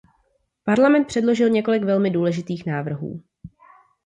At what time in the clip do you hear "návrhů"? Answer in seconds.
2.65-3.21